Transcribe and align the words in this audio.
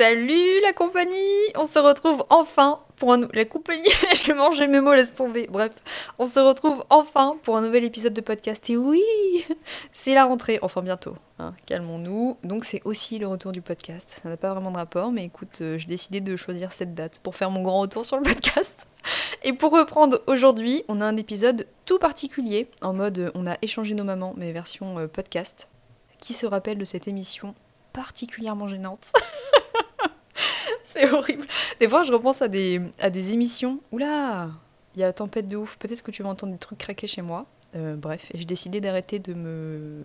Salut 0.00 0.62
la 0.62 0.72
compagnie 0.72 1.52
On 1.58 1.66
se 1.66 1.78
retrouve 1.78 2.24
enfin 2.30 2.80
pour 2.96 3.12
un... 3.12 3.28
La 3.34 3.44
compagnie, 3.44 3.84
mes 4.70 4.80
mots, 4.80 4.94
laisse 4.94 5.12
tomber. 5.12 5.46
Bref, 5.50 5.72
on 6.18 6.24
se 6.24 6.40
retrouve 6.40 6.82
enfin 6.88 7.36
pour 7.42 7.58
un 7.58 7.60
nouvel 7.60 7.84
épisode 7.84 8.14
de 8.14 8.22
podcast. 8.22 8.70
Et 8.70 8.78
oui, 8.78 9.02
c'est 9.92 10.14
la 10.14 10.24
rentrée, 10.24 10.58
enfin 10.62 10.80
bientôt. 10.80 11.16
Hein, 11.38 11.52
calmons-nous. 11.66 12.38
Donc 12.44 12.64
c'est 12.64 12.80
aussi 12.86 13.18
le 13.18 13.26
retour 13.26 13.52
du 13.52 13.60
podcast. 13.60 14.20
Ça 14.22 14.30
n'a 14.30 14.38
pas 14.38 14.54
vraiment 14.54 14.70
de 14.70 14.78
rapport, 14.78 15.12
mais 15.12 15.26
écoute, 15.26 15.58
euh, 15.60 15.76
j'ai 15.76 15.88
décidé 15.88 16.22
de 16.22 16.34
choisir 16.34 16.72
cette 16.72 16.94
date 16.94 17.18
pour 17.18 17.34
faire 17.34 17.50
mon 17.50 17.60
grand 17.60 17.80
retour 17.80 18.06
sur 18.06 18.16
le 18.16 18.22
podcast. 18.22 18.88
Et 19.42 19.52
pour 19.52 19.70
reprendre 19.70 20.22
aujourd'hui, 20.26 20.82
on 20.88 21.02
a 21.02 21.04
un 21.04 21.18
épisode 21.18 21.66
tout 21.84 21.98
particulier, 21.98 22.70
en 22.80 22.94
mode 22.94 23.18
euh, 23.18 23.30
on 23.34 23.46
a 23.46 23.58
échangé 23.60 23.92
nos 23.92 24.04
mamans, 24.04 24.32
mais 24.38 24.50
version 24.52 24.98
euh, 24.98 25.08
podcast. 25.08 25.68
Qui 26.20 26.32
se 26.32 26.46
rappelle 26.46 26.78
de 26.78 26.86
cette 26.86 27.06
émission 27.06 27.54
particulièrement 27.92 28.66
gênante 28.66 29.12
C'est 30.92 31.10
horrible. 31.12 31.46
Des 31.78 31.88
fois, 31.88 32.02
je 32.02 32.12
repense 32.12 32.42
à 32.42 32.48
des, 32.48 32.80
à 32.98 33.10
des 33.10 33.32
émissions. 33.32 33.78
Oula, 33.92 34.50
il 34.94 35.00
y 35.00 35.04
a 35.04 35.06
la 35.06 35.12
tempête 35.12 35.46
de 35.46 35.56
ouf. 35.56 35.76
Peut-être 35.78 36.02
que 36.02 36.10
tu 36.10 36.22
vas 36.22 36.28
entendre 36.28 36.52
des 36.52 36.58
trucs 36.58 36.78
craquer 36.78 37.06
chez 37.06 37.22
moi. 37.22 37.46
Euh, 37.76 37.94
bref, 37.94 38.32
et 38.34 38.38
j'ai 38.38 38.44
décidé 38.44 38.80
d'arrêter 38.80 39.20
de 39.20 39.32
me, 39.32 40.02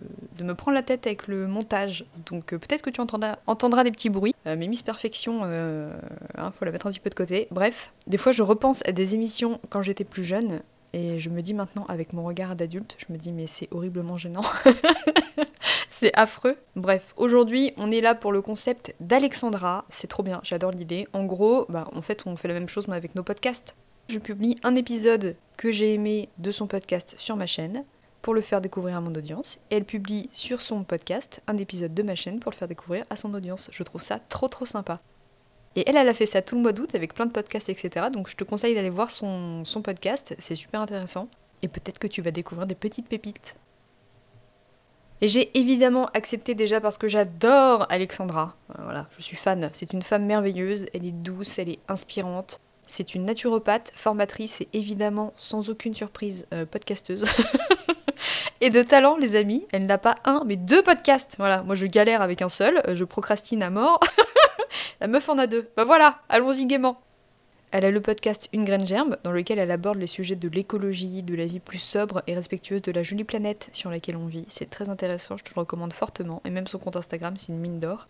prendre 0.54 0.76
la 0.76 0.82
tête 0.82 1.04
avec 1.08 1.26
le 1.26 1.48
montage. 1.48 2.04
Donc 2.26 2.52
euh, 2.52 2.58
peut-être 2.58 2.82
que 2.82 2.90
tu 2.90 3.00
entendras, 3.00 3.82
des 3.82 3.90
petits 3.90 4.10
bruits. 4.10 4.36
Euh, 4.46 4.54
mais 4.56 4.68
Miss 4.68 4.82
Perfection, 4.82 5.42
hein, 5.42 6.52
faut 6.52 6.64
la 6.64 6.70
mettre 6.70 6.86
un 6.86 6.90
petit 6.90 7.00
peu 7.00 7.10
de 7.10 7.16
côté. 7.16 7.48
Bref, 7.50 7.92
des 8.06 8.18
fois 8.18 8.30
je 8.30 8.44
repense 8.44 8.86
à 8.86 8.92
des 8.92 9.16
émissions 9.16 9.58
quand 9.68 9.82
j'étais 9.82 10.04
plus 10.04 10.22
jeune. 10.22 10.60
Et 10.92 11.18
je 11.18 11.28
me 11.28 11.40
dis 11.40 11.52
maintenant, 11.52 11.84
avec 11.88 12.12
mon 12.12 12.24
regard 12.24 12.54
d'adulte, 12.54 12.96
je 12.98 13.12
me 13.12 13.18
dis 13.18 13.32
mais 13.32 13.48
c'est 13.48 13.68
horriblement 13.72 14.16
gênant. 14.16 14.44
c'est 15.98 16.12
affreux. 16.14 16.56
Bref, 16.74 17.14
aujourd'hui, 17.16 17.72
on 17.78 17.90
est 17.90 18.02
là 18.02 18.14
pour 18.14 18.30
le 18.30 18.42
concept 18.42 18.94
d'Alexandra. 19.00 19.86
C'est 19.88 20.08
trop 20.08 20.22
bien, 20.22 20.40
j'adore 20.42 20.70
l'idée. 20.70 21.08
En 21.14 21.24
gros, 21.24 21.64
bah, 21.70 21.88
en 21.94 22.02
fait, 22.02 22.24
on 22.26 22.36
fait 22.36 22.48
la 22.48 22.54
même 22.54 22.68
chose 22.68 22.86
mais 22.86 22.96
avec 22.96 23.14
nos 23.14 23.22
podcasts. 23.22 23.76
Je 24.08 24.18
publie 24.18 24.56
un 24.62 24.76
épisode 24.76 25.36
que 25.56 25.72
j'ai 25.72 25.94
aimé 25.94 26.28
de 26.36 26.50
son 26.50 26.66
podcast 26.66 27.14
sur 27.16 27.34
ma 27.36 27.46
chaîne 27.46 27.84
pour 28.20 28.34
le 28.34 28.42
faire 28.42 28.60
découvrir 28.60 28.98
à 28.98 29.00
mon 29.00 29.14
audience. 29.14 29.58
Et 29.70 29.76
elle 29.76 29.86
publie 29.86 30.28
sur 30.32 30.60
son 30.60 30.84
podcast 30.84 31.40
un 31.46 31.56
épisode 31.56 31.94
de 31.94 32.02
ma 32.02 32.14
chaîne 32.14 32.40
pour 32.40 32.52
le 32.52 32.56
faire 32.56 32.68
découvrir 32.68 33.04
à 33.08 33.16
son 33.16 33.32
audience. 33.32 33.70
Je 33.72 33.82
trouve 33.82 34.02
ça 34.02 34.18
trop 34.18 34.48
trop 34.48 34.66
sympa. 34.66 35.00
Et 35.76 35.84
elle, 35.86 35.96
elle 35.96 36.08
a 36.08 36.14
fait 36.14 36.26
ça 36.26 36.42
tout 36.42 36.56
le 36.56 36.62
mois 36.62 36.72
d'août 36.72 36.94
avec 36.94 37.14
plein 37.14 37.26
de 37.26 37.32
podcasts, 37.32 37.70
etc. 37.70 38.06
Donc 38.12 38.28
je 38.28 38.36
te 38.36 38.44
conseille 38.44 38.74
d'aller 38.74 38.90
voir 38.90 39.10
son, 39.10 39.64
son 39.64 39.80
podcast, 39.80 40.34
c'est 40.38 40.56
super 40.56 40.82
intéressant. 40.82 41.28
Et 41.62 41.68
peut-être 41.68 41.98
que 41.98 42.06
tu 42.06 42.20
vas 42.20 42.32
découvrir 42.32 42.66
des 42.66 42.74
petites 42.74 43.08
pépites. 43.08 43.56
Et 45.22 45.28
j'ai 45.28 45.56
évidemment 45.58 46.06
accepté 46.12 46.54
déjà 46.54 46.80
parce 46.80 46.98
que 46.98 47.08
j'adore 47.08 47.86
Alexandra. 47.88 48.54
Euh, 48.70 48.82
voilà, 48.84 49.06
je 49.16 49.22
suis 49.22 49.36
fan. 49.36 49.70
C'est 49.72 49.92
une 49.92 50.02
femme 50.02 50.26
merveilleuse, 50.26 50.86
elle 50.92 51.06
est 51.06 51.12
douce, 51.12 51.58
elle 51.58 51.70
est 51.70 51.78
inspirante. 51.88 52.60
C'est 52.86 53.14
une 53.14 53.24
naturopathe, 53.24 53.90
formatrice 53.94 54.60
et 54.60 54.68
évidemment, 54.72 55.32
sans 55.36 55.70
aucune 55.70 55.94
surprise, 55.94 56.46
euh, 56.52 56.66
podcasteuse. 56.66 57.24
et 58.60 58.70
de 58.70 58.82
talent, 58.82 59.16
les 59.16 59.36
amis, 59.36 59.66
elle 59.72 59.86
n'a 59.86 59.98
pas 59.98 60.16
un, 60.24 60.42
mais 60.46 60.56
deux 60.56 60.82
podcasts. 60.82 61.36
Voilà, 61.38 61.62
moi 61.62 61.74
je 61.74 61.86
galère 61.86 62.20
avec 62.20 62.42
un 62.42 62.48
seul, 62.48 62.82
euh, 62.86 62.94
je 62.94 63.04
procrastine 63.04 63.62
à 63.62 63.70
mort. 63.70 64.00
La 65.00 65.08
meuf 65.08 65.28
en 65.28 65.38
a 65.38 65.46
deux. 65.46 65.68
Bah 65.76 65.84
voilà, 65.84 66.20
allons-y 66.28 66.66
gaiement. 66.66 67.00
Elle 67.72 67.84
a 67.84 67.90
le 67.90 68.00
podcast 68.00 68.48
Une 68.52 68.64
graine 68.64 68.86
germe, 68.86 69.16
dans 69.24 69.32
lequel 69.32 69.58
elle 69.58 69.72
aborde 69.72 69.98
les 69.98 70.06
sujets 70.06 70.36
de 70.36 70.48
l'écologie, 70.48 71.22
de 71.22 71.34
la 71.34 71.46
vie 71.46 71.58
plus 71.58 71.78
sobre 71.80 72.22
et 72.26 72.34
respectueuse 72.34 72.82
de 72.82 72.92
la 72.92 73.02
jolie 73.02 73.24
planète 73.24 73.70
sur 73.72 73.90
laquelle 73.90 74.16
on 74.16 74.26
vit. 74.26 74.46
C'est 74.48 74.70
très 74.70 74.88
intéressant, 74.88 75.36
je 75.36 75.44
te 75.44 75.50
le 75.54 75.60
recommande 75.60 75.92
fortement, 75.92 76.40
et 76.44 76.50
même 76.50 76.68
son 76.68 76.78
compte 76.78 76.96
Instagram, 76.96 77.36
c'est 77.36 77.52
une 77.52 77.58
mine 77.58 77.80
d'or. 77.80 78.06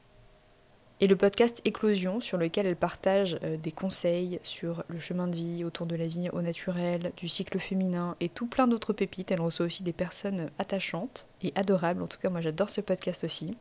Et 1.00 1.06
le 1.06 1.16
podcast 1.16 1.60
Éclosion, 1.64 2.20
sur 2.20 2.38
lequel 2.38 2.66
elle 2.66 2.76
partage 2.76 3.38
euh, 3.44 3.56
des 3.56 3.72
conseils 3.72 4.40
sur 4.42 4.84
le 4.88 4.98
chemin 4.98 5.26
de 5.26 5.36
vie, 5.36 5.64
autour 5.64 5.86
de 5.86 5.96
la 5.96 6.06
vie 6.06 6.30
au 6.30 6.40
naturel, 6.42 7.12
du 7.16 7.28
cycle 7.28 7.58
féminin 7.58 8.16
et 8.20 8.30
tout 8.30 8.46
plein 8.46 8.66
d'autres 8.66 8.94
pépites. 8.94 9.30
Elle 9.30 9.42
reçoit 9.42 9.66
aussi 9.66 9.82
des 9.82 9.92
personnes 9.92 10.50
attachantes 10.58 11.28
et 11.42 11.52
adorables. 11.54 12.02
En 12.02 12.06
tout 12.06 12.18
cas, 12.18 12.30
moi 12.30 12.40
j'adore 12.40 12.70
ce 12.70 12.80
podcast 12.80 13.24
aussi. 13.24 13.56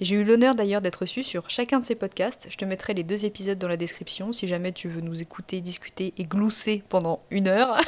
J'ai 0.00 0.14
eu 0.14 0.24
l'honneur 0.24 0.54
d'ailleurs 0.54 0.80
d'être 0.80 1.00
reçue 1.00 1.24
sur 1.24 1.50
chacun 1.50 1.80
de 1.80 1.84
ces 1.84 1.96
podcasts. 1.96 2.46
Je 2.50 2.56
te 2.56 2.64
mettrai 2.64 2.94
les 2.94 3.02
deux 3.02 3.24
épisodes 3.24 3.58
dans 3.58 3.66
la 3.66 3.76
description 3.76 4.32
si 4.32 4.46
jamais 4.46 4.70
tu 4.70 4.88
veux 4.88 5.00
nous 5.00 5.20
écouter, 5.20 5.60
discuter 5.60 6.14
et 6.16 6.24
glousser 6.24 6.84
pendant 6.88 7.20
une 7.30 7.48
heure. 7.48 7.80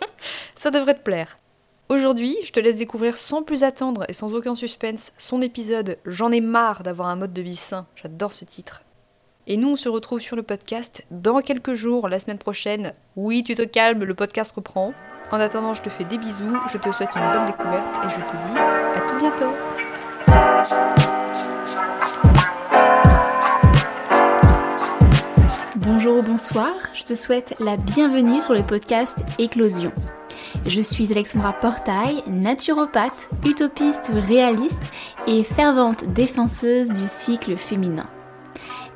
Ça 0.54 0.70
devrait 0.70 0.94
te 0.94 1.02
plaire. 1.02 1.38
Aujourd'hui, 1.90 2.38
je 2.42 2.52
te 2.52 2.60
laisse 2.60 2.76
découvrir 2.76 3.18
sans 3.18 3.42
plus 3.42 3.64
attendre 3.64 4.04
et 4.08 4.14
sans 4.14 4.34
aucun 4.34 4.54
suspense 4.54 5.12
son 5.18 5.42
épisode 5.42 5.98
J'en 6.06 6.32
ai 6.32 6.40
marre 6.40 6.82
d'avoir 6.82 7.08
un 7.08 7.16
mode 7.16 7.34
de 7.34 7.42
vie 7.42 7.56
sain. 7.56 7.86
J'adore 7.96 8.32
ce 8.32 8.46
titre. 8.46 8.82
Et 9.46 9.56
nous, 9.56 9.70
on 9.70 9.76
se 9.76 9.88
retrouve 9.88 10.20
sur 10.20 10.36
le 10.36 10.42
podcast 10.42 11.04
dans 11.10 11.40
quelques 11.40 11.72
jours, 11.74 12.08
la 12.08 12.18
semaine 12.18 12.38
prochaine. 12.38 12.94
Oui, 13.16 13.42
tu 13.42 13.54
te 13.54 13.62
calmes, 13.62 14.04
le 14.04 14.14
podcast 14.14 14.52
reprend. 14.52 14.92
En 15.30 15.40
attendant, 15.40 15.74
je 15.74 15.82
te 15.82 15.90
fais 15.90 16.04
des 16.04 16.18
bisous, 16.18 16.56
je 16.72 16.78
te 16.78 16.90
souhaite 16.92 17.14
une 17.16 17.32
bonne 17.32 17.46
découverte 17.46 18.04
et 18.04 18.10
je 18.10 18.20
te 18.26 18.36
dis 18.36 18.58
à 18.58 19.00
tout 19.06 19.16
bientôt. 19.18 19.52
Bonjour 25.90 26.18
ou 26.18 26.22
bonsoir, 26.22 26.74
je 26.92 27.02
te 27.02 27.14
souhaite 27.14 27.54
la 27.60 27.78
bienvenue 27.78 28.42
sur 28.42 28.52
le 28.52 28.62
podcast 28.62 29.16
Éclosion. 29.38 29.90
Je 30.66 30.82
suis 30.82 31.10
Alexandra 31.10 31.54
Portail, 31.54 32.22
naturopathe, 32.26 33.30
utopiste 33.46 34.10
réaliste 34.12 34.92
et 35.26 35.42
fervente 35.44 36.04
défenseuse 36.12 36.92
du 36.92 37.06
cycle 37.06 37.56
féminin. 37.56 38.04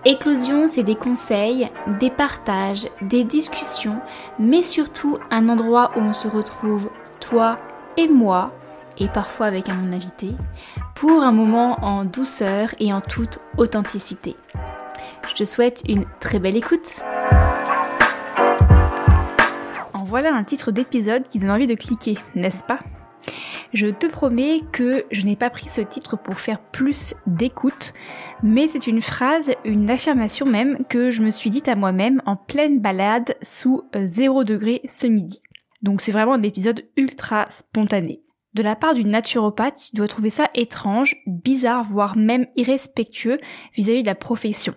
Éclosion, 0.04 0.68
c'est 0.68 0.82
des 0.82 0.94
conseils, 0.94 1.70
des 1.98 2.10
partages, 2.10 2.86
des 3.00 3.24
discussions, 3.24 3.98
mais 4.38 4.60
surtout 4.60 5.16
un 5.30 5.48
endroit 5.48 5.92
où 5.96 6.00
on 6.00 6.12
se 6.12 6.28
retrouve, 6.28 6.90
toi 7.20 7.58
et 7.96 8.06
moi, 8.06 8.52
et 8.98 9.08
parfois 9.08 9.46
avec 9.46 9.70
un 9.70 9.94
invité, 9.94 10.32
pour 10.94 11.22
un 11.22 11.32
moment 11.32 11.78
en 11.82 12.04
douceur 12.04 12.74
et 12.80 12.92
en 12.92 13.00
toute 13.00 13.38
authenticité. 13.56 14.36
Je 15.32 15.36
te 15.38 15.44
souhaite 15.44 15.82
une 15.88 16.04
très 16.20 16.38
belle 16.38 16.58
écoute. 16.58 17.00
En 19.94 20.04
voilà 20.04 20.34
un 20.34 20.44
titre 20.44 20.72
d'épisode 20.72 21.26
qui 21.26 21.38
donne 21.38 21.50
envie 21.50 21.66
de 21.66 21.74
cliquer, 21.74 22.18
n'est-ce 22.34 22.62
pas? 22.64 22.80
Je 23.72 23.86
te 23.86 24.06
promets 24.06 24.60
que 24.72 25.06
je 25.10 25.22
n'ai 25.22 25.36
pas 25.36 25.48
pris 25.48 25.70
ce 25.70 25.80
titre 25.80 26.18
pour 26.18 26.38
faire 26.38 26.60
plus 26.60 27.14
d'écoute, 27.26 27.94
mais 28.42 28.68
c'est 28.68 28.86
une 28.86 29.00
phrase, 29.00 29.52
une 29.64 29.88
affirmation 29.88 30.44
même 30.44 30.84
que 30.84 31.10
je 31.10 31.22
me 31.22 31.30
suis 31.30 31.48
dite 31.48 31.68
à 31.68 31.76
moi-même 31.76 32.20
en 32.26 32.36
pleine 32.36 32.80
balade 32.80 33.34
sous 33.40 33.84
0 33.94 34.42
euh, 34.42 34.44
degré 34.44 34.82
ce 34.86 35.06
midi. 35.06 35.40
Donc 35.80 36.02
c'est 36.02 36.12
vraiment 36.12 36.34
un 36.34 36.42
épisode 36.42 36.84
ultra 36.98 37.46
spontané. 37.48 38.20
De 38.52 38.62
la 38.62 38.76
part 38.76 38.92
d'une 38.92 39.08
naturopathe, 39.08 39.88
tu 39.88 39.96
dois 39.96 40.08
trouver 40.08 40.28
ça 40.28 40.50
étrange, 40.52 41.16
bizarre, 41.26 41.86
voire 41.90 42.18
même 42.18 42.48
irrespectueux 42.54 43.38
vis-à-vis 43.74 44.00
-vis 44.00 44.02
de 44.02 44.08
la 44.08 44.14
profession. 44.14 44.74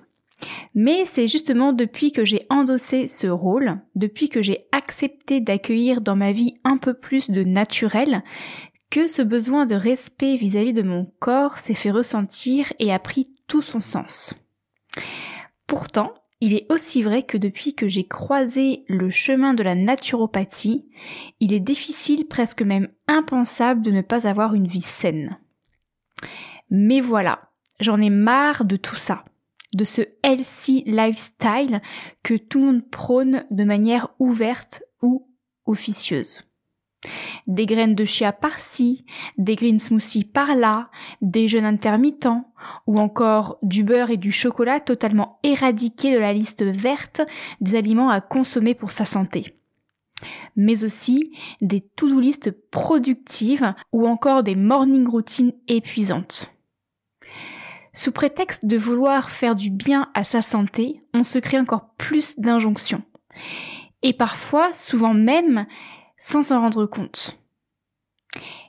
Mais 0.73 1.05
c'est 1.05 1.27
justement 1.27 1.73
depuis 1.73 2.11
que 2.11 2.25
j'ai 2.25 2.45
endossé 2.49 3.07
ce 3.07 3.27
rôle, 3.27 3.79
depuis 3.95 4.29
que 4.29 4.41
j'ai 4.41 4.67
accepté 4.71 5.39
d'accueillir 5.39 6.01
dans 6.01 6.15
ma 6.15 6.31
vie 6.31 6.55
un 6.63 6.77
peu 6.77 6.93
plus 6.93 7.31
de 7.31 7.43
naturel, 7.43 8.23
que 8.89 9.07
ce 9.07 9.21
besoin 9.21 9.65
de 9.65 9.75
respect 9.75 10.35
vis-à-vis 10.35 10.73
de 10.73 10.81
mon 10.81 11.11
corps 11.19 11.57
s'est 11.57 11.73
fait 11.73 11.91
ressentir 11.91 12.71
et 12.79 12.93
a 12.93 12.99
pris 12.99 13.33
tout 13.47 13.61
son 13.61 13.81
sens. 13.81 14.33
Pourtant, 15.67 16.13
il 16.41 16.53
est 16.53 16.71
aussi 16.71 17.01
vrai 17.01 17.23
que 17.23 17.37
depuis 17.37 17.73
que 17.73 17.87
j'ai 17.87 18.05
croisé 18.05 18.83
le 18.87 19.09
chemin 19.09 19.53
de 19.53 19.63
la 19.63 19.75
naturopathie, 19.75 20.85
il 21.39 21.53
est 21.53 21.59
difficile, 21.59 22.27
presque 22.27 22.61
même 22.61 22.89
impensable 23.07 23.81
de 23.81 23.91
ne 23.91 24.01
pas 24.01 24.27
avoir 24.27 24.53
une 24.53 24.67
vie 24.67 24.81
saine. 24.81 25.39
Mais 26.69 26.99
voilà, 26.99 27.51
j'en 27.79 28.01
ai 28.01 28.09
marre 28.09 28.65
de 28.65 28.75
tout 28.75 28.95
ça 28.95 29.23
de 29.75 29.83
ce 29.83 30.01
healthy 30.23 30.83
lifestyle 30.87 31.81
que 32.23 32.35
tout 32.35 32.59
le 32.59 32.65
monde 32.65 32.89
prône 32.89 33.45
de 33.51 33.63
manière 33.63 34.09
ouverte 34.19 34.83
ou 35.01 35.27
officieuse. 35.65 36.41
Des 37.45 37.67
graines 37.67 37.93
de 37.93 38.05
chia 38.05 38.31
par-ci, 38.31 39.05
des 39.37 39.55
green 39.55 39.79
smoothies 39.79 40.23
par-là, 40.23 40.89
des 41.21 41.47
jeûnes 41.47 41.65
intermittents, 41.65 42.51
ou 42.87 42.99
encore 42.99 43.59
du 43.61 43.83
beurre 43.83 44.09
et 44.09 44.17
du 44.17 44.31
chocolat 44.31 44.79
totalement 44.79 45.39
éradiqués 45.43 46.13
de 46.13 46.19
la 46.19 46.33
liste 46.33 46.63
verte 46.63 47.21
des 47.61 47.75
aliments 47.75 48.09
à 48.09 48.21
consommer 48.21 48.73
pour 48.73 48.91
sa 48.91 49.05
santé. 49.05 49.55
Mais 50.55 50.83
aussi 50.83 51.33
des 51.61 51.81
to-do 51.81 52.19
list 52.19 52.49
productives 52.71 53.75
ou 53.91 54.07
encore 54.07 54.41
des 54.41 54.55
morning 54.55 55.07
routines 55.07 55.53
épuisantes. 55.67 56.54
Sous 57.95 58.11
prétexte 58.11 58.65
de 58.65 58.77
vouloir 58.77 59.29
faire 59.31 59.55
du 59.55 59.69
bien 59.69 60.09
à 60.13 60.25
sa 60.25 60.41
santé, 60.41 61.01
on 61.13 61.23
se 61.23 61.39
crée 61.39 61.57
encore 61.57 61.93
plus 61.97 62.37
d'injonctions. 62.37 63.03
Et 64.01 64.11
parfois, 64.11 64.73
souvent 64.73 65.13
même, 65.13 65.65
sans 66.17 66.43
s'en 66.43 66.59
rendre 66.59 66.85
compte. 66.85 67.39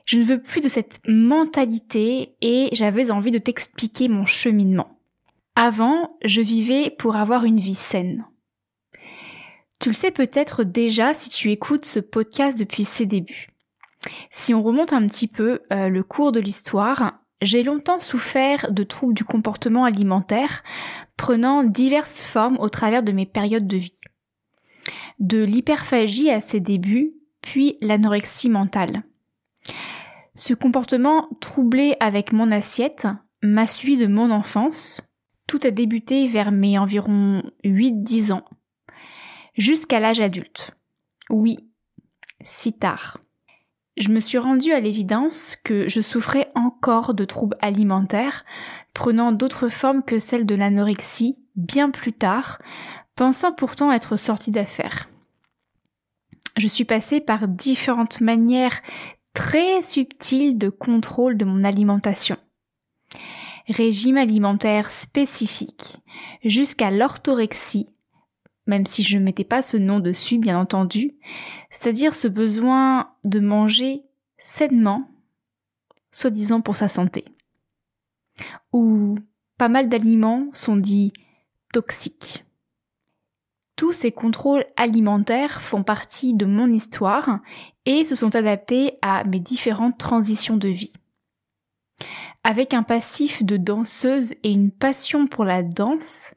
Je 0.05 0.17
ne 0.17 0.23
veux 0.23 0.41
plus 0.41 0.61
de 0.61 0.69
cette 0.69 1.01
mentalité 1.05 2.37
et 2.39 2.69
j'avais 2.71 3.11
envie 3.11 3.31
de 3.31 3.37
t'expliquer 3.37 4.07
mon 4.07 4.25
cheminement. 4.25 4.97
Avant, 5.57 6.17
je 6.23 6.39
vivais 6.39 6.89
pour 6.89 7.17
avoir 7.17 7.43
une 7.43 7.59
vie 7.59 7.75
saine. 7.75 8.25
Tu 9.81 9.89
le 9.89 9.93
sais 9.93 10.11
peut-être 10.11 10.63
déjà 10.63 11.13
si 11.13 11.29
tu 11.29 11.51
écoutes 11.51 11.85
ce 11.85 11.99
podcast 11.99 12.57
depuis 12.57 12.85
ses 12.85 13.05
débuts. 13.05 13.49
Si 14.31 14.53
on 14.53 14.63
remonte 14.63 14.93
un 14.93 15.05
petit 15.05 15.27
peu 15.27 15.61
euh, 15.73 15.89
le 15.89 16.03
cours 16.03 16.31
de 16.31 16.39
l'histoire, 16.39 17.19
j'ai 17.41 17.63
longtemps 17.63 17.99
souffert 17.99 18.71
de 18.71 18.83
troubles 18.83 19.13
du 19.13 19.23
comportement 19.23 19.85
alimentaire, 19.85 20.63
prenant 21.17 21.63
diverses 21.63 22.23
formes 22.23 22.57
au 22.59 22.69
travers 22.69 23.03
de 23.03 23.11
mes 23.11 23.25
périodes 23.25 23.67
de 23.67 23.77
vie. 23.77 23.99
De 25.19 25.43
l'hyperphagie 25.43 26.29
à 26.29 26.41
ses 26.41 26.59
débuts, 26.59 27.13
puis 27.41 27.77
l'anorexie 27.81 28.49
mentale. 28.49 29.03
Ce 30.35 30.53
comportement 30.53 31.29
troublé 31.41 31.95
avec 31.99 32.31
mon 32.31 32.51
assiette 32.51 33.07
m'a 33.41 33.67
suivi 33.67 33.97
de 33.97 34.07
mon 34.07 34.31
enfance. 34.31 35.01
Tout 35.47 35.59
a 35.63 35.71
débuté 35.71 36.27
vers 36.27 36.51
mes 36.51 36.77
environ 36.77 37.43
8-10 37.63 38.33
ans, 38.33 38.45
jusqu'à 39.55 39.99
l'âge 39.99 40.19
adulte. 40.19 40.71
Oui, 41.29 41.57
si 42.43 42.73
tard 42.73 43.19
je 43.97 44.09
me 44.09 44.19
suis 44.19 44.37
rendue 44.37 44.73
à 44.73 44.79
l'évidence 44.79 45.55
que 45.55 45.89
je 45.89 46.01
souffrais 46.01 46.51
encore 46.55 47.13
de 47.13 47.25
troubles 47.25 47.57
alimentaires, 47.61 48.45
prenant 48.93 49.31
d'autres 49.31 49.69
formes 49.69 50.03
que 50.03 50.19
celles 50.19 50.45
de 50.45 50.55
l'anorexie 50.55 51.37
bien 51.55 51.89
plus 51.89 52.13
tard, 52.13 52.59
pensant 53.15 53.51
pourtant 53.51 53.91
être 53.91 54.15
sortie 54.15 54.51
d'affaires. 54.51 55.09
Je 56.57 56.67
suis 56.67 56.85
passée 56.85 57.19
par 57.19 57.47
différentes 57.47 58.21
manières 58.21 58.81
très 59.33 59.81
subtiles 59.83 60.57
de 60.57 60.69
contrôle 60.69 61.37
de 61.37 61.45
mon 61.45 61.63
alimentation. 61.63 62.37
Régime 63.67 64.17
alimentaire 64.17 64.91
spécifique, 64.91 65.97
jusqu'à 66.43 66.89
l'orthorexie, 66.89 67.89
même 68.67 68.85
si 68.85 69.03
je 69.03 69.17
ne 69.17 69.23
mettais 69.23 69.43
pas 69.43 69.61
ce 69.61 69.77
nom 69.77 69.99
dessus, 69.99 70.37
bien 70.37 70.59
entendu, 70.59 71.15
c'est-à-dire 71.71 72.13
ce 72.13 72.27
besoin 72.27 73.11
de 73.23 73.39
manger 73.39 74.03
sainement, 74.37 75.09
soi-disant 76.11 76.61
pour 76.61 76.75
sa 76.75 76.87
santé. 76.87 77.25
Où 78.73 79.15
pas 79.57 79.69
mal 79.69 79.89
d'aliments 79.89 80.47
sont 80.53 80.75
dits 80.75 81.13
toxiques. 81.73 82.45
Tous 83.75 83.93
ces 83.93 84.11
contrôles 84.11 84.65
alimentaires 84.75 85.61
font 85.61 85.83
partie 85.83 86.33
de 86.33 86.45
mon 86.45 86.71
histoire 86.71 87.39
et 87.85 88.03
se 88.03 88.15
sont 88.15 88.35
adaptés 88.35 88.97
à 89.01 89.23
mes 89.23 89.39
différentes 89.39 89.97
transitions 89.97 90.57
de 90.57 90.67
vie. 90.67 90.93
Avec 92.43 92.73
un 92.73 92.83
passif 92.83 93.43
de 93.43 93.57
danseuse 93.57 94.33
et 94.43 94.51
une 94.51 94.71
passion 94.71 95.27
pour 95.27 95.45
la 95.45 95.63
danse, 95.63 96.33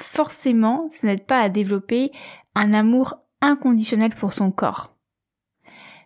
forcément, 0.00 0.88
ce 0.90 1.06
n'aide 1.06 1.26
pas 1.26 1.40
à 1.40 1.48
développer 1.48 2.12
un 2.54 2.72
amour 2.72 3.14
inconditionnel 3.40 4.14
pour 4.14 4.32
son 4.32 4.50
corps. 4.50 4.94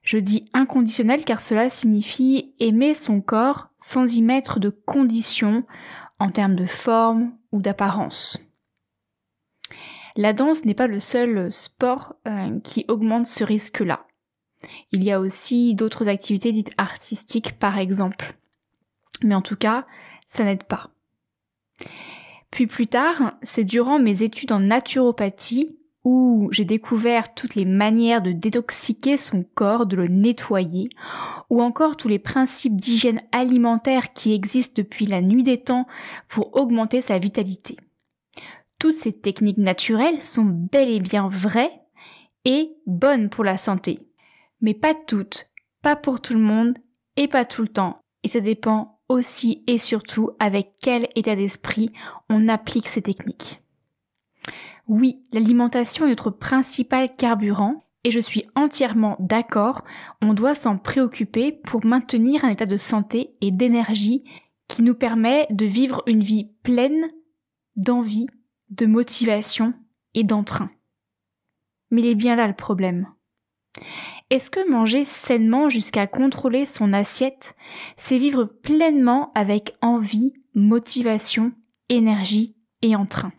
Je 0.02 0.18
dis 0.18 0.48
inconditionnel 0.54 1.24
car 1.24 1.40
cela 1.40 1.68
signifie 1.70 2.54
aimer 2.58 2.94
son 2.94 3.20
corps 3.20 3.68
sans 3.80 4.16
y 4.16 4.22
mettre 4.22 4.58
de 4.58 4.70
conditions 4.70 5.64
en 6.18 6.30
termes 6.30 6.56
de 6.56 6.66
forme 6.66 7.32
ou 7.52 7.60
d'apparence. 7.60 8.38
La 10.16 10.32
danse 10.32 10.64
n'est 10.64 10.74
pas 10.74 10.86
le 10.86 11.00
seul 11.00 11.52
sport 11.52 12.14
euh, 12.26 12.58
qui 12.60 12.84
augmente 12.88 13.26
ce 13.26 13.44
risque-là. 13.44 14.06
Il 14.92 15.04
y 15.04 15.12
a 15.12 15.20
aussi 15.20 15.74
d'autres 15.74 16.08
activités 16.08 16.52
dites 16.52 16.74
artistiques 16.76 17.58
par 17.58 17.78
exemple. 17.78 18.34
Mais 19.22 19.34
en 19.34 19.42
tout 19.42 19.56
cas, 19.56 19.86
ça 20.26 20.44
n'aide 20.44 20.64
pas. 20.64 20.90
Puis 22.50 22.66
plus 22.66 22.86
tard, 22.86 23.34
c'est 23.42 23.64
durant 23.64 23.98
mes 23.98 24.22
études 24.22 24.52
en 24.52 24.60
naturopathie 24.60 25.76
où 26.02 26.48
j'ai 26.50 26.64
découvert 26.64 27.34
toutes 27.34 27.54
les 27.54 27.66
manières 27.66 28.22
de 28.22 28.32
détoxiquer 28.32 29.16
son 29.16 29.44
corps, 29.54 29.86
de 29.86 29.96
le 29.96 30.08
nettoyer, 30.08 30.88
ou 31.50 31.60
encore 31.62 31.96
tous 31.96 32.08
les 32.08 32.18
principes 32.18 32.80
d'hygiène 32.80 33.20
alimentaire 33.32 34.12
qui 34.14 34.32
existent 34.32 34.74
depuis 34.76 35.06
la 35.06 35.20
nuit 35.20 35.42
des 35.42 35.60
temps 35.60 35.86
pour 36.28 36.56
augmenter 36.56 37.02
sa 37.02 37.18
vitalité. 37.18 37.76
Toutes 38.78 38.94
ces 38.94 39.12
techniques 39.12 39.58
naturelles 39.58 40.22
sont 40.22 40.46
bel 40.46 40.88
et 40.88 41.00
bien 41.00 41.28
vraies 41.28 41.82
et 42.46 42.74
bonnes 42.86 43.28
pour 43.28 43.44
la 43.44 43.58
santé. 43.58 44.00
Mais 44.62 44.72
pas 44.72 44.94
toutes, 44.94 45.50
pas 45.82 45.96
pour 45.96 46.22
tout 46.22 46.32
le 46.32 46.40
monde 46.40 46.78
et 47.16 47.28
pas 47.28 47.44
tout 47.44 47.60
le 47.60 47.68
temps. 47.68 48.00
Et 48.24 48.28
ça 48.28 48.40
dépend 48.40 48.99
aussi 49.10 49.62
et 49.66 49.76
surtout 49.76 50.30
avec 50.38 50.72
quel 50.80 51.08
état 51.16 51.36
d'esprit 51.36 51.90
on 52.30 52.48
applique 52.48 52.88
ces 52.88 53.02
techniques. 53.02 53.60
Oui, 54.88 55.22
l'alimentation 55.32 56.06
est 56.06 56.10
notre 56.10 56.30
principal 56.30 57.14
carburant 57.14 57.84
et 58.04 58.10
je 58.10 58.20
suis 58.20 58.46
entièrement 58.54 59.16
d'accord, 59.18 59.84
on 60.22 60.32
doit 60.32 60.54
s'en 60.54 60.78
préoccuper 60.78 61.52
pour 61.52 61.84
maintenir 61.84 62.44
un 62.44 62.48
état 62.48 62.66
de 62.66 62.78
santé 62.78 63.34
et 63.40 63.50
d'énergie 63.50 64.24
qui 64.68 64.82
nous 64.82 64.94
permet 64.94 65.46
de 65.50 65.66
vivre 65.66 66.02
une 66.06 66.22
vie 66.22 66.50
pleine 66.62 67.10
d'envie, 67.76 68.26
de 68.70 68.86
motivation 68.86 69.74
et 70.14 70.24
d'entrain. 70.24 70.70
Mais 71.90 72.02
il 72.02 72.06
est 72.06 72.14
bien 72.14 72.36
là 72.36 72.46
le 72.46 72.54
problème. 72.54 73.08
Est-ce 74.30 74.50
que 74.50 74.68
manger 74.68 75.04
sainement 75.04 75.68
jusqu'à 75.68 76.06
contrôler 76.06 76.66
son 76.66 76.92
assiette, 76.92 77.54
c'est 77.96 78.18
vivre 78.18 78.44
pleinement 78.44 79.32
avec 79.34 79.76
envie, 79.80 80.34
motivation, 80.54 81.52
énergie 81.88 82.56
et 82.82 82.96
entrain? 82.96 83.32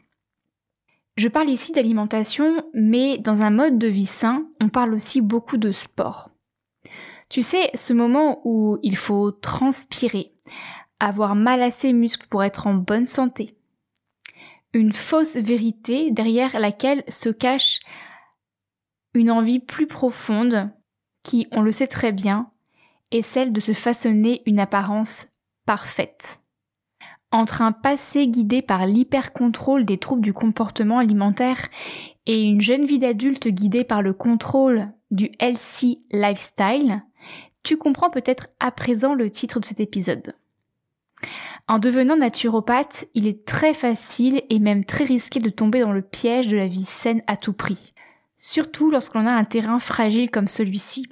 Je 1.18 1.28
parle 1.28 1.50
ici 1.50 1.74
d'alimentation, 1.74 2.64
mais 2.74 3.18
dans 3.18 3.42
un 3.42 3.52
mode 3.52 3.78
de 3.78 3.88
vie 3.88 4.06
sain, 4.06 4.48
on 4.62 4.70
parle 4.70 4.94
aussi 4.94 5.22
beaucoup 5.22 5.58
de 5.58 5.72
sport. 5.72 6.30
Tu 7.30 7.42
sais, 7.42 7.70
ce 7.76 7.94
moment 7.94 8.42
où 8.44 8.78
il 8.82 8.98
faut 8.98 9.32
transpirer, 9.32 10.34
avoir 11.00 11.36
mal 11.36 11.62
à 11.62 11.72
ses 11.72 11.94
muscles 11.94 12.28
pour 12.30 12.44
être 12.44 12.68
en 12.68 12.74
bonne 12.74 13.06
santé. 13.06 13.48
Une 14.74 14.94
fausse 14.94 15.36
vérité 15.36 16.12
derrière 16.12 16.60
laquelle 16.60 17.04
se 17.08 17.30
cache 17.30 17.80
une 19.14 19.32
envie 19.32 19.60
plus 19.60 19.88
profonde 19.88 20.70
qui, 21.24 21.48
on 21.52 21.62
le 21.62 21.72
sait 21.72 21.88
très 21.88 22.12
bien, 22.12 22.50
est 23.12 23.22
celle 23.22 23.52
de 23.52 23.60
se 23.60 23.74
façonner 23.74 24.42
une 24.46 24.60
apparence 24.60 25.28
parfaite. 25.66 26.40
Entre 27.32 27.62
un 27.62 27.72
passé 27.72 28.28
guidé 28.28 28.62
par 28.62 28.86
l'hypercontrôle 28.86 29.86
des 29.86 29.98
troubles 29.98 30.22
du 30.22 30.34
comportement 30.34 31.00
alimentaire 31.00 31.68
et 32.26 32.44
une 32.44 32.62
jeune 32.62 32.86
vie 32.86 33.00
d'adulte 33.00 33.48
guidée 33.48 33.84
par 33.84 34.02
le 34.02 34.14
contrôle 34.14 34.92
du 35.12 35.32
healthy 35.40 36.04
lifestyle, 36.12 37.04
tu 37.64 37.78
comprends 37.78 38.10
peut-être 38.10 38.48
à 38.60 38.72
présent 38.72 39.14
le 39.14 39.30
titre 39.30 39.60
de 39.60 39.66
cet 39.66 39.80
épisode. 39.80 40.36
En 41.68 41.80
devenant 41.80 42.18
naturopathe, 42.18 43.06
il 43.14 43.28
est 43.28 43.46
très 43.46 43.74
facile 43.74 44.42
et 44.50 44.60
même 44.60 44.84
très 44.84 45.04
risqué 45.04 45.40
de 45.40 45.50
tomber 45.50 45.82
dans 45.82 45.94
le 45.94 46.02
piège 46.02 46.48
de 46.48 46.58
la 46.58 46.68
vie 46.68 46.84
saine 46.84 47.22
à 47.28 47.38
tout 47.38 47.54
prix 47.54 47.94
surtout 48.42 48.92
lorsqu'on 48.92 49.26
a 49.26 49.32
un 49.32 49.46
terrain 49.46 49.80
fragile 49.80 50.30
comme 50.30 50.50
celui-ci. 50.50 51.08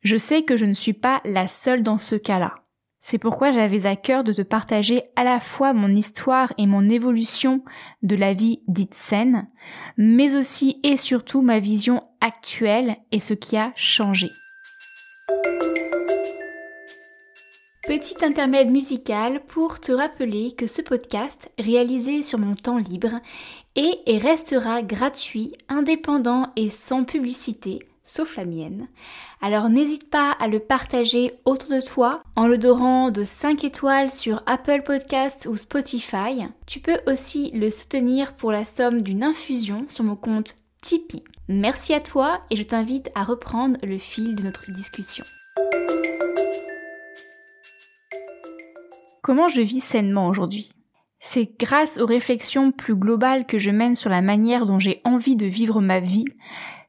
Je 0.00 0.16
sais 0.16 0.42
que 0.42 0.56
je 0.56 0.64
ne 0.64 0.74
suis 0.74 0.94
pas 0.94 1.20
la 1.24 1.46
seule 1.46 1.84
dans 1.84 1.98
ce 1.98 2.16
cas-là. 2.16 2.64
C'est 3.00 3.18
pourquoi 3.18 3.52
j'avais 3.52 3.86
à 3.86 3.94
cœur 3.94 4.24
de 4.24 4.32
te 4.32 4.42
partager 4.42 5.04
à 5.14 5.22
la 5.22 5.38
fois 5.38 5.72
mon 5.72 5.94
histoire 5.94 6.52
et 6.58 6.66
mon 6.66 6.88
évolution 6.88 7.62
de 8.02 8.16
la 8.16 8.32
vie 8.32 8.60
dite 8.66 8.94
saine, 8.94 9.48
mais 9.96 10.34
aussi 10.34 10.80
et 10.82 10.96
surtout 10.96 11.40
ma 11.40 11.60
vision 11.60 12.02
actuelle 12.20 12.96
et 13.12 13.20
ce 13.20 13.34
qui 13.34 13.56
a 13.56 13.72
changé. 13.76 14.30
Petit 17.88 18.22
intermède 18.22 18.70
musical 18.70 19.40
pour 19.48 19.80
te 19.80 19.92
rappeler 19.92 20.52
que 20.52 20.66
ce 20.66 20.82
podcast, 20.82 21.50
réalisé 21.58 22.20
sur 22.20 22.38
mon 22.38 22.54
temps 22.54 22.76
libre, 22.76 23.18
est 23.76 24.00
et 24.04 24.18
restera 24.18 24.82
gratuit, 24.82 25.54
indépendant 25.70 26.52
et 26.54 26.68
sans 26.68 27.04
publicité, 27.04 27.78
sauf 28.04 28.36
la 28.36 28.44
mienne. 28.44 28.88
Alors 29.40 29.70
n'hésite 29.70 30.10
pas 30.10 30.32
à 30.32 30.48
le 30.48 30.58
partager 30.58 31.32
autour 31.46 31.70
de 31.70 31.80
toi 31.80 32.22
en 32.36 32.46
le 32.46 32.58
dorant 32.58 33.10
de 33.10 33.24
5 33.24 33.64
étoiles 33.64 34.12
sur 34.12 34.42
Apple 34.44 34.82
Podcasts 34.82 35.46
ou 35.46 35.56
Spotify. 35.56 36.44
Tu 36.66 36.80
peux 36.80 37.00
aussi 37.06 37.50
le 37.52 37.70
soutenir 37.70 38.36
pour 38.36 38.52
la 38.52 38.66
somme 38.66 39.00
d'une 39.00 39.24
infusion 39.24 39.86
sur 39.88 40.04
mon 40.04 40.16
compte 40.16 40.56
Tipeee. 40.82 41.24
Merci 41.48 41.94
à 41.94 42.00
toi 42.00 42.42
et 42.50 42.56
je 42.56 42.64
t'invite 42.64 43.08
à 43.14 43.24
reprendre 43.24 43.78
le 43.82 43.96
fil 43.96 44.34
de 44.34 44.42
notre 44.42 44.70
discussion. 44.72 45.24
Comment 49.28 49.48
je 49.48 49.60
vis 49.60 49.80
sainement 49.80 50.26
aujourd'hui 50.26 50.72
C'est 51.18 51.50
grâce 51.60 51.98
aux 51.98 52.06
réflexions 52.06 52.72
plus 52.72 52.96
globales 52.96 53.44
que 53.44 53.58
je 53.58 53.70
mène 53.70 53.94
sur 53.94 54.08
la 54.08 54.22
manière 54.22 54.64
dont 54.64 54.78
j'ai 54.78 55.02
envie 55.04 55.36
de 55.36 55.44
vivre 55.44 55.82
ma 55.82 56.00
vie 56.00 56.24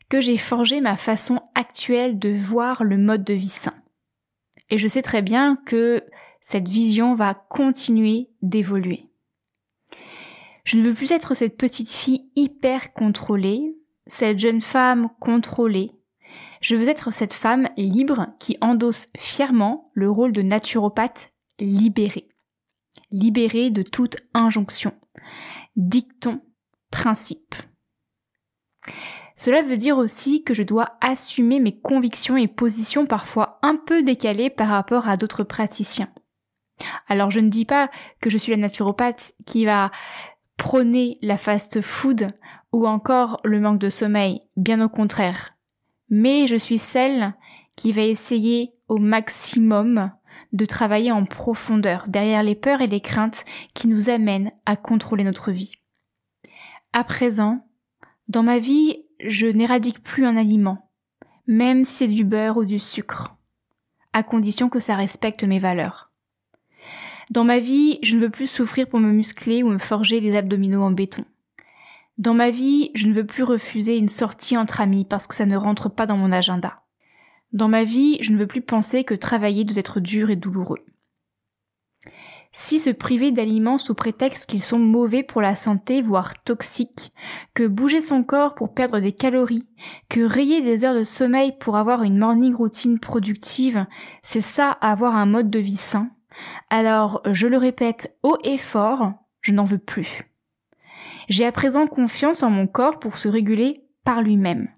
que 0.07 0.21
j'ai 0.21 0.37
forgé 0.37 0.79
ma 0.79 0.95
façon 0.95 1.41
actuelle 1.53 2.17
de 2.17 2.29
voir 2.29 2.85
le 2.85 2.95
mode 2.95 3.25
de 3.25 3.33
vie 3.33 3.49
sain. 3.49 3.73
Et 4.69 4.77
je 4.77 4.87
sais 4.87 5.01
très 5.01 5.21
bien 5.21 5.57
que 5.65 6.01
cette 6.39 6.69
vision 6.69 7.13
va 7.13 7.33
continuer 7.33 8.29
d'évoluer. 8.41 9.09
Je 10.63 10.77
ne 10.77 10.83
veux 10.83 10.93
plus 10.93 11.11
être 11.11 11.33
cette 11.33 11.57
petite 11.57 11.91
fille 11.91 12.31
hyper 12.37 12.93
contrôlée, 12.93 13.75
cette 14.07 14.39
jeune 14.39 14.61
femme 14.61 15.09
contrôlée. 15.19 15.91
Je 16.61 16.77
veux 16.77 16.87
être 16.87 17.11
cette 17.11 17.33
femme 17.33 17.67
libre 17.75 18.27
qui 18.39 18.57
endosse 18.61 19.09
fièrement 19.17 19.91
le 19.93 20.09
rôle 20.09 20.31
de 20.31 20.41
naturopathe 20.41 21.33
libérée. 21.59 22.28
Libérée 23.11 23.71
de 23.71 23.81
toute 23.81 24.17
injonction, 24.33 24.93
dicton, 25.75 26.41
principe. 26.91 27.55
Cela 29.35 29.61
veut 29.61 29.77
dire 29.77 29.97
aussi 29.97 30.43
que 30.43 30.53
je 30.53 30.63
dois 30.63 30.97
assumer 31.01 31.59
mes 31.59 31.79
convictions 31.79 32.37
et 32.37 32.47
positions 32.47 33.05
parfois 33.05 33.57
un 33.61 33.77
peu 33.77 34.03
décalées 34.03 34.49
par 34.49 34.67
rapport 34.67 35.07
à 35.07 35.17
d'autres 35.17 35.43
praticiens. 35.43 36.09
Alors 37.07 37.31
je 37.31 37.39
ne 37.39 37.49
dis 37.49 37.65
pas 37.65 37.89
que 38.21 38.29
je 38.29 38.37
suis 38.37 38.51
la 38.51 38.57
naturopathe 38.57 39.33
qui 39.45 39.65
va 39.65 39.91
prôner 40.57 41.17
la 41.21 41.37
fast 41.37 41.81
food 41.81 42.33
ou 42.71 42.85
encore 42.85 43.39
le 43.43 43.59
manque 43.59 43.79
de 43.79 43.89
sommeil, 43.89 44.41
bien 44.57 44.83
au 44.83 44.89
contraire. 44.89 45.55
Mais 46.09 46.47
je 46.47 46.55
suis 46.55 46.77
celle 46.77 47.33
qui 47.75 47.91
va 47.91 48.01
essayer 48.01 48.73
au 48.87 48.97
maximum 48.97 50.11
de 50.53 50.65
travailler 50.65 51.11
en 51.11 51.25
profondeur 51.25 52.05
derrière 52.07 52.43
les 52.43 52.55
peurs 52.55 52.81
et 52.81 52.87
les 52.87 53.01
craintes 53.01 53.45
qui 53.73 53.87
nous 53.87 54.09
amènent 54.09 54.51
à 54.65 54.75
contrôler 54.75 55.23
notre 55.23 55.51
vie. 55.51 55.73
À 56.93 57.03
présent, 57.03 57.67
dans 58.27 58.43
ma 58.43 58.59
vie, 58.59 59.03
je 59.19 59.47
n'éradique 59.47 60.03
plus 60.03 60.25
un 60.25 60.37
aliment, 60.37 60.89
même 61.47 61.83
si 61.83 61.97
c'est 61.97 62.07
du 62.07 62.23
beurre 62.23 62.57
ou 62.57 62.65
du 62.65 62.79
sucre, 62.79 63.35
à 64.13 64.23
condition 64.23 64.69
que 64.69 64.79
ça 64.79 64.95
respecte 64.95 65.43
mes 65.43 65.59
valeurs. 65.59 66.11
Dans 67.29 67.43
ma 67.43 67.59
vie, 67.59 67.99
je 68.01 68.15
ne 68.15 68.21
veux 68.21 68.31
plus 68.31 68.47
souffrir 68.47 68.87
pour 68.87 68.99
me 68.99 69.11
muscler 69.11 69.61
ou 69.61 69.69
me 69.69 69.77
forger 69.77 70.19
les 70.19 70.35
abdominaux 70.35 70.81
en 70.81 70.91
béton. 70.91 71.25
Dans 72.17 72.33
ma 72.33 72.49
vie, 72.49 72.91
je 72.95 73.07
ne 73.07 73.13
veux 73.13 73.25
plus 73.25 73.43
refuser 73.43 73.97
une 73.97 74.09
sortie 74.09 74.57
entre 74.57 74.81
amis 74.81 75.05
parce 75.05 75.27
que 75.27 75.35
ça 75.35 75.45
ne 75.45 75.55
rentre 75.55 75.89
pas 75.89 76.07
dans 76.07 76.17
mon 76.17 76.31
agenda. 76.31 76.81
Dans 77.51 77.67
ma 77.67 77.83
vie, 77.83 78.17
je 78.21 78.31
ne 78.31 78.37
veux 78.37 78.47
plus 78.47 78.61
penser 78.61 79.03
que 79.03 79.15
travailler 79.15 79.63
doit 79.63 79.79
être 79.79 79.99
dur 79.99 80.29
et 80.29 80.35
douloureux. 80.35 80.79
Si 82.51 82.79
se 82.79 82.89
priver 82.89 83.31
d'aliments 83.31 83.77
sous 83.77 83.93
prétexte 83.93 84.49
qu'ils 84.49 84.61
sont 84.61 84.79
mauvais 84.79 85.23
pour 85.23 85.41
la 85.41 85.55
santé, 85.55 86.01
voire 86.01 86.43
toxiques, 86.43 87.11
que 87.53 87.65
bouger 87.67 88.01
son 88.01 88.23
corps 88.23 88.55
pour 88.55 88.73
perdre 88.73 88.99
des 88.99 89.11
calories, 89.11 89.67
que 90.09 90.21
rayer 90.21 90.61
des 90.61 90.83
heures 90.83 90.95
de 90.95 91.03
sommeil 91.03 91.53
pour 91.59 91.77
avoir 91.77 92.03
une 92.03 92.17
morning 92.17 92.53
routine 92.53 92.99
productive, 92.99 93.85
c'est 94.23 94.41
ça 94.41 94.71
avoir 94.71 95.15
un 95.15 95.27
mode 95.27 95.51
de 95.51 95.59
vie 95.59 95.77
sain, 95.77 96.09
alors 96.69 97.21
je 97.31 97.47
le 97.47 97.57
répète 97.57 98.17
haut 98.23 98.37
et 98.43 98.57
fort, 98.57 99.13
je 99.41 99.53
n'en 99.53 99.63
veux 99.63 99.77
plus. 99.77 100.31
J'ai 101.29 101.45
à 101.45 101.51
présent 101.51 101.85
confiance 101.85 102.41
en 102.41 102.49
mon 102.49 102.65
corps 102.65 102.99
pour 102.99 103.17
se 103.17 103.29
réguler 103.29 103.83
par 104.03 104.23
lui-même. 104.23 104.69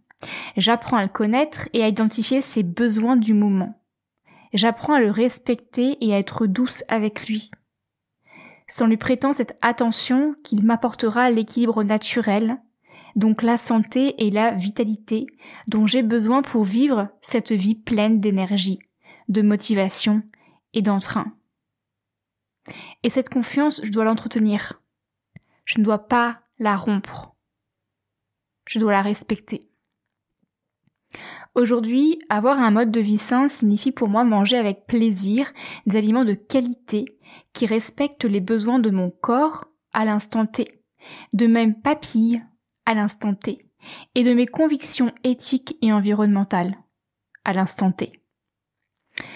J'apprends 0.58 0.98
à 0.98 1.04
le 1.04 1.10
connaître 1.10 1.68
et 1.74 1.84
à 1.84 1.88
identifier 1.88 2.42
ses 2.42 2.64
besoins 2.64 3.16
du 3.16 3.34
moment. 3.34 3.80
J'apprends 4.54 4.94
à 4.94 5.00
le 5.00 5.12
respecter 5.12 5.98
et 6.02 6.14
à 6.14 6.20
être 6.20 6.46
douce 6.46 6.84
avec 6.90 7.28
lui 7.28 7.52
sans 8.72 8.88
lui 8.88 8.96
prêtant 8.96 9.34
cette 9.34 9.58
attention 9.62 10.34
qu'il 10.44 10.64
m'apportera 10.64 11.30
l'équilibre 11.30 11.84
naturel, 11.84 12.58
donc 13.18 13.42
la 13.42 13.58
santé 13.58 14.26
et 14.26 14.32
la 14.32 14.52
vitalité 14.52 15.28
dont 15.68 15.86
j'ai 15.86 16.04
besoin 16.04 16.42
pour 16.42 16.64
vivre 16.64 17.10
cette 17.22 17.52
vie 17.52 17.76
pleine 17.76 18.22
d'énergie, 18.22 18.80
de 19.28 19.42
motivation 19.42 20.24
et 20.74 20.82
d'entrain. 20.82 21.34
Et 23.04 23.10
cette 23.10 23.28
confiance, 23.28 23.82
je 23.84 23.92
dois 23.92 24.06
l'entretenir. 24.06 24.82
Je 25.66 25.80
ne 25.80 25.84
dois 25.84 26.08
pas 26.08 26.40
la 26.58 26.78
rompre. 26.78 27.36
Je 28.70 28.80
dois 28.80 28.94
la 28.94 29.02
respecter. 29.02 29.68
Aujourd'hui, 31.54 32.22
avoir 32.30 32.60
un 32.60 32.72
mode 32.72 32.92
de 32.92 33.02
vie 33.02 33.18
sain 33.18 33.50
signifie 33.50 33.92
pour 33.92 34.08
moi 34.08 34.24
manger 34.24 34.56
avec 34.58 34.86
plaisir 34.86 35.52
des 35.86 35.98
aliments 35.98 36.24
de 36.24 36.34
qualité 36.34 37.06
qui 37.52 37.66
respectent 37.66 38.24
les 38.24 38.40
besoins 38.40 38.80
de 38.80 38.90
mon 38.90 39.10
corps 39.10 39.66
à 39.92 40.06
l'instant 40.06 40.46
T, 40.46 40.72
de 41.34 41.48
même 41.48 41.82
papilles 41.82 42.42
à 42.86 42.94
l'instant 42.94 43.36
T, 43.36 43.60
et 44.16 44.24
de 44.24 44.34
mes 44.34 44.48
convictions 44.48 45.12
éthiques 45.26 45.78
et 45.82 45.92
environnementales 45.92 46.78
à 47.44 47.52
l'instant 47.52 47.92
T. 47.92 48.14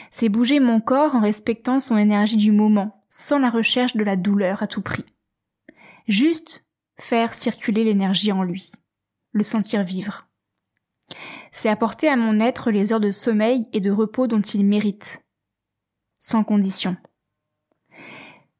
C'est 0.09 0.29
bouger 0.29 0.61
mon 0.61 0.79
corps 0.79 1.15
en 1.15 1.21
respectant 1.21 1.81
son 1.81 1.97
énergie 1.97 2.37
du 2.37 2.53
moment, 2.53 3.05
sans 3.09 3.39
la 3.39 3.49
recherche 3.49 3.97
de 3.97 4.03
la 4.05 4.15
douleur 4.15 4.63
à 4.63 4.67
tout 4.67 4.81
prix. 4.81 5.03
Juste 6.07 6.63
faire 6.97 7.33
circuler 7.33 7.83
l'énergie 7.83 8.31
en 8.31 8.43
lui, 8.43 8.71
le 9.33 9.43
sentir 9.43 9.83
vivre 9.83 10.29
c'est 11.55 11.69
apporter 11.69 12.09
à 12.09 12.17
mon 12.17 12.41
être 12.41 12.69
les 12.69 12.91
heures 12.91 12.99
de 12.99 13.11
sommeil 13.11 13.69
et 13.71 13.79
de 13.79 13.89
repos 13.89 14.27
dont 14.27 14.41
il 14.41 14.65
mérite, 14.65 15.23
sans 16.19 16.43
condition. 16.43 16.97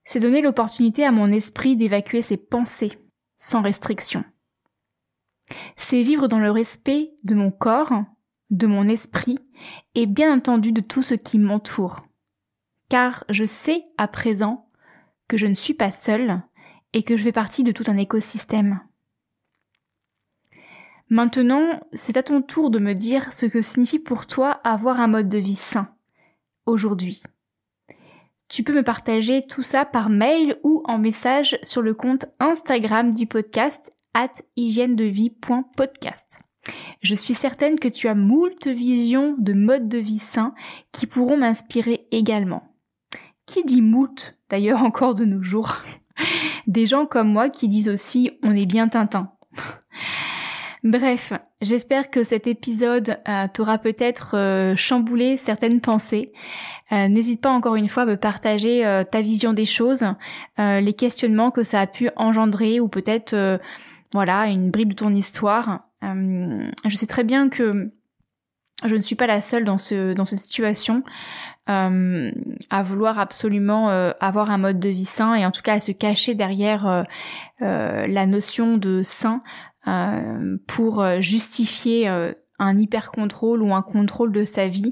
C'est 0.06 0.22
donner 0.22 0.42
l'opportunité 0.42 1.04
à 1.04 1.12
mon 1.12 1.30
esprit 1.30 1.76
d'évacuer 1.76 2.22
ses 2.22 2.38
pensées, 2.38 2.98
sans 3.38 3.62
restriction. 3.62 4.24
C'est 5.76 6.04
vivre 6.04 6.30
dans 6.30 6.40
le 6.40 6.50
respect 6.50 7.12
de 7.24 7.36
mon 7.36 7.52
corps, 7.52 7.92
de 8.50 8.66
mon 8.66 8.88
esprit 8.88 9.40
et 9.94 10.06
bien 10.06 10.34
entendu 10.34 10.72
de 10.72 10.82
tout 10.82 11.04
ce 11.04 11.16
qui 11.16 11.38
m'entoure. 11.38 12.08
Car 12.88 13.26
je 13.28 13.44
sais 13.44 13.84
à 13.98 14.08
présent 14.08 14.70
que 15.28 15.36
je 15.36 15.48
ne 15.48 15.56
suis 15.56 15.74
pas 15.74 15.92
seule 15.92 16.42
et 16.94 17.04
que 17.04 17.18
je 17.18 17.24
fais 17.24 17.34
partie 17.34 17.66
de 17.66 17.74
tout 17.74 17.84
un 17.88 17.98
écosystème. 17.98 18.80
Maintenant, 21.10 21.80
c'est 21.94 22.18
à 22.18 22.24
ton 22.24 22.42
tour 22.42 22.72
de 22.72 22.80
me 22.80 22.94
dire 22.94 23.32
ce 23.32 23.46
que 23.46 23.62
signifie 23.62 24.00
pour 24.00 24.26
toi 24.26 24.50
avoir 24.64 25.00
un 25.00 25.08
mode 25.08 25.30
de 25.30 25.38
vie 25.38 25.56
sain, 25.56 25.90
aujourd'hui. 26.66 27.22
Tu 28.48 28.64
peux 28.64 28.74
me 28.74 28.84
partager 28.84 29.46
tout 29.46 29.62
ça 29.62 29.86
par 29.86 30.10
mail 30.10 30.58
ou 30.64 30.82
en 30.86 30.98
message 30.98 31.58
sur 31.62 31.82
le 31.82 31.94
compte 31.94 32.26
Instagram 32.40 33.14
du 33.14 33.28
podcast 33.28 33.94
at 34.14 34.32
hygiène-de-vie.podcast. 34.56 36.40
Je 37.02 37.14
suis 37.14 37.36
certaine 37.36 37.80
que 37.80 37.88
tu 37.88 38.08
as 38.08 38.16
moult 38.16 38.68
visions 38.68 39.36
de 39.38 39.54
mode 39.54 39.88
de 39.88 40.00
vie 40.00 40.20
sain 40.20 40.54
qui 40.92 41.06
pourront 41.06 41.38
m'inspirer 41.38 42.08
également. 42.12 42.76
Qui 43.46 43.64
dit 43.64 43.82
moult 43.82 44.40
d'ailleurs 44.50 44.84
encore 44.84 45.14
de 45.14 45.26
nos 45.26 45.44
jours? 45.44 45.78
Des 46.66 46.86
gens 46.86 47.06
comme 47.06 47.32
moi 47.32 47.50
qui 47.50 47.68
disent 47.68 47.90
aussi 47.90 48.32
on 48.42 48.56
est 48.56 48.66
bien 48.66 48.88
Tintin. 48.88 49.32
Bref, 50.86 51.34
j'espère 51.62 52.12
que 52.12 52.24
cet 52.24 52.46
épisode 52.46 53.18
euh, 53.28 53.48
t'aura 53.52 53.80
peut-être 53.80 54.38
euh, 54.38 54.76
chamboulé 54.76 55.36
certaines 55.36 55.82
pensées. 55.82 56.32
Euh, 56.92 57.08
n'hésite 57.08 57.42
pas 57.42 57.50
encore 57.50 57.76
une 57.76 57.90
fois 57.90 58.04
à 58.04 58.06
me 58.06 58.18
partager 58.18 59.04
ta 59.10 59.22
vision 59.22 59.54
des 59.54 59.66
choses, 59.66 60.06
les 60.60 60.94
questionnements 60.94 61.50
que 61.50 61.64
ça 61.64 61.82
a 61.82 61.88
pu 61.88 62.12
engendrer 62.16 62.80
ou 62.80 62.88
peut-être 62.88 63.60
voilà 64.14 64.46
une 64.46 64.70
bribe 64.70 64.90
de 64.90 64.94
ton 64.94 65.16
histoire. 65.16 65.88
je 66.04 66.96
sais 66.96 67.08
très 67.08 67.24
bien 67.24 67.50
que 67.50 67.92
je 68.86 68.94
ne 68.94 69.02
suis 69.02 69.16
pas 69.16 69.26
la 69.26 69.42
seule 69.42 69.64
dans 69.64 69.80
ce 69.80 70.14
dans 70.14 70.26
cette 70.26 70.42
situation 70.42 71.02
à 71.66 72.84
vouloir 72.84 73.18
absolument 73.18 73.90
avoir 74.20 74.52
un 74.52 74.60
mode 74.60 74.80
de 74.80 74.90
vie 74.90 75.06
sain 75.06 75.34
et 75.34 75.48
en 75.48 75.52
tout 75.52 75.64
cas 75.64 75.74
à 75.74 75.80
se 75.80 75.92
cacher 75.92 76.36
derrière 76.36 77.06
la 77.60 78.26
notion 78.28 78.78
de 78.78 79.02
sain 79.02 79.42
pour 80.68 81.02
euh, 81.02 81.22
justifier 81.22 82.10
euh, 82.10 82.34
un 82.60 82.80
hyper 82.80 83.12
contrôle 83.12 83.62
ou 83.62 83.74
un 83.74 83.82
contrôle 83.82 84.32
de 84.32 84.46
sa 84.46 84.68
vie. 84.68 84.92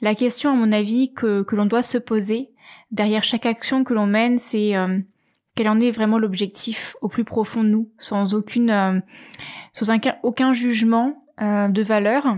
La 0.00 0.14
question, 0.14 0.50
à 0.50 0.54
mon 0.54 0.72
avis, 0.72 1.12
que, 1.14 1.42
que 1.42 1.56
l'on 1.56 1.66
doit 1.66 1.82
se 1.82 1.98
poser 1.98 2.50
derrière 2.90 3.24
chaque 3.24 3.46
action 3.46 3.84
que 3.84 3.94
l'on 3.94 4.06
mène, 4.06 4.38
c'est 4.38 4.72
quel 5.54 5.68
en 5.68 5.78
est 5.78 5.90
vraiment 5.90 6.18
l'objectif 6.18 6.96
au 7.02 7.08
plus 7.08 7.24
profond 7.24 7.62
de 7.62 7.68
nous, 7.68 7.90
sans 7.98 8.34
aucune, 8.34 9.02
sans 9.72 9.92
aucun 10.22 10.52
jugement 10.52 11.22
de 11.38 11.82
valeur. 11.82 12.36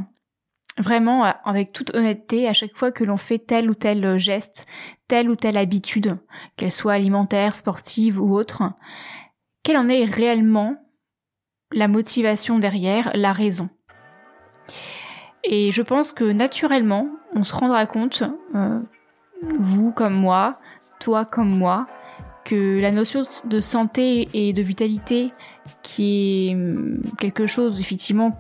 Vraiment, 0.79 1.25
avec 1.45 1.73
toute 1.73 1.95
honnêteté, 1.95 2.49
à 2.49 2.53
chaque 2.53 2.77
fois 2.77 2.91
que 2.91 3.05
l'on 3.05 3.17
fait 3.17 3.39
tel 3.39 3.71
ou 3.71 3.75
tel 3.75 4.19
geste, 4.19 4.67
telle 5.09 5.31
ou 5.31 5.37
telle 5.37 5.57
habitude, 5.57 6.19
qu'elle 6.57 6.73
soit 6.73 6.95
alimentaire, 6.95 7.55
sportive 7.55 8.21
ou 8.21 8.35
autre, 8.35 8.63
quelle 9.63 9.77
en 9.77 9.89
est 9.89 10.05
réellement 10.05 10.77
la 11.73 11.89
motivation 11.89 12.59
derrière, 12.59 13.11
la 13.15 13.33
raison. 13.33 13.69
Et 15.45 15.73
je 15.73 15.83
pense 15.83 16.13
que 16.13 16.25
naturellement, 16.25 17.09
on 17.35 17.45
se 17.45 17.55
rendra 17.55 17.87
compte, 17.87 18.23
euh, 18.55 18.81
vous 19.59 19.93
comme 19.93 20.15
moi, 20.15 20.59
toi 20.99 21.25
comme 21.25 21.51
moi, 21.51 21.87
que 22.45 22.81
la 22.81 22.91
notion 22.91 23.23
de 23.45 23.61
santé 23.61 24.29
et 24.35 24.53
de 24.53 24.63
vitalité, 24.63 25.33
qui 25.83 26.49
est 26.49 26.55
hum, 26.55 27.03
quelque 27.19 27.47
chose 27.47 27.81
effectivement 27.81 28.37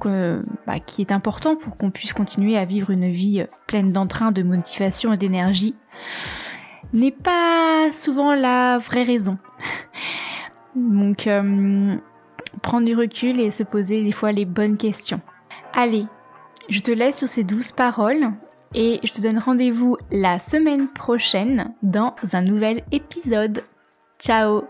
bah, 0.66 0.80
qui 0.80 1.00
est 1.00 1.12
important 1.12 1.56
pour 1.56 1.76
qu'on 1.76 1.90
puisse 1.90 2.12
continuer 2.12 2.56
à 2.56 2.64
vivre 2.64 2.90
une 2.90 3.10
vie 3.10 3.44
pleine 3.66 3.92
d'entrain, 3.92 4.32
de 4.32 4.42
motivation 4.42 5.12
et 5.12 5.16
d'énergie, 5.16 5.74
n'est 6.92 7.12
pas 7.12 7.92
souvent 7.92 8.34
la 8.34 8.78
vraie 8.78 9.04
raison. 9.04 9.38
Donc, 10.74 11.26
euh, 11.26 11.96
prendre 12.62 12.86
du 12.86 12.94
recul 12.94 13.40
et 13.40 13.50
se 13.50 13.62
poser 13.62 14.02
des 14.02 14.12
fois 14.12 14.32
les 14.32 14.44
bonnes 14.44 14.76
questions. 14.76 15.20
Allez, 15.72 16.06
je 16.68 16.80
te 16.80 16.90
laisse 16.90 17.18
sur 17.18 17.28
ces 17.28 17.44
douze 17.44 17.72
paroles 17.72 18.32
et 18.74 19.00
je 19.02 19.12
te 19.12 19.20
donne 19.20 19.38
rendez-vous 19.38 19.96
la 20.10 20.38
semaine 20.38 20.88
prochaine 20.88 21.74
dans 21.82 22.14
un 22.32 22.42
nouvel 22.42 22.82
épisode. 22.92 23.64
Ciao 24.18 24.64